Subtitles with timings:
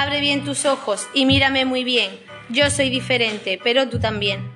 [0.00, 2.20] Abre bien tus ojos y mírame muy bien.
[2.50, 4.48] Yo soy diferente, pero tú también.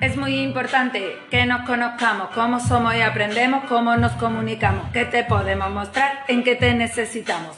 [0.00, 5.22] Es muy importante que nos conozcamos, cómo somos y aprendemos, cómo nos comunicamos, qué te
[5.22, 7.56] podemos mostrar, en qué te necesitamos.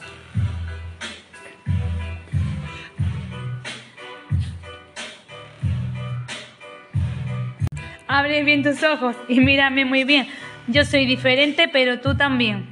[8.07, 10.27] Abre bien tus ojos y mírame muy bien.
[10.71, 12.69] Yo soy diferente, pero tú también.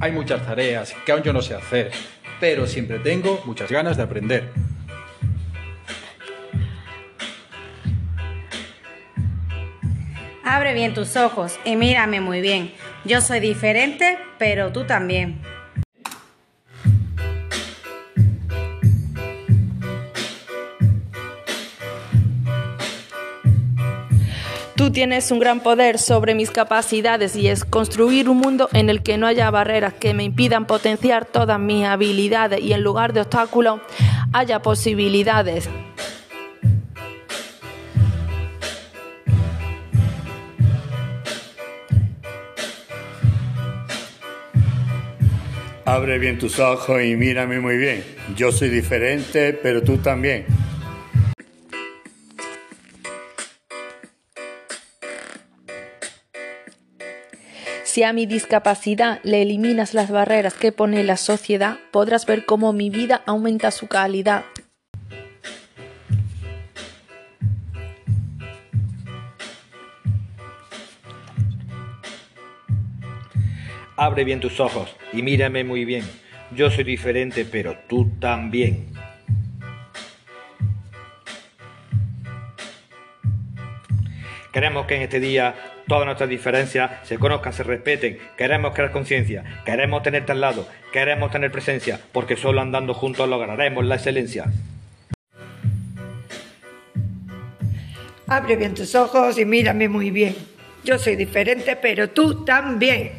[0.00, 1.90] Hay muchas tareas que aún yo no sé hacer,
[2.38, 4.48] pero siempre tengo muchas ganas de aprender.
[10.44, 12.72] Abre bien tus ojos y mírame muy bien.
[13.04, 15.40] Yo soy diferente, pero tú también.
[24.88, 29.02] Tú tienes un gran poder sobre mis capacidades y es construir un mundo en el
[29.02, 33.20] que no haya barreras que me impidan potenciar todas mis habilidades y en lugar de
[33.20, 33.82] obstáculos
[34.32, 35.68] haya posibilidades.
[45.84, 48.02] Abre bien tus ojos y mírame muy bien.
[48.34, 50.46] Yo soy diferente, pero tú también.
[57.88, 62.74] Si a mi discapacidad le eliminas las barreras que pone la sociedad, podrás ver cómo
[62.74, 64.44] mi vida aumenta su calidad.
[73.96, 76.04] Abre bien tus ojos y mírame muy bien.
[76.54, 78.92] Yo soy diferente, pero tú también.
[84.52, 85.54] Queremos que en este día
[85.86, 88.18] todas nuestras diferencias se conozcan, se respeten.
[88.36, 89.44] Queremos crear conciencia.
[89.64, 90.66] Queremos tenerte al lado.
[90.92, 92.00] Queremos tener presencia.
[92.12, 94.46] Porque solo andando juntos lograremos la excelencia.
[98.26, 100.36] Abre bien tus ojos y mírame muy bien.
[100.84, 103.12] Yo soy diferente, pero tú también.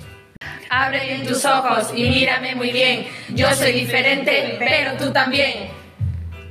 [0.70, 3.06] Abre bien tus ojos y mírame muy bien.
[3.30, 5.79] Yo soy diferente, pero tú también.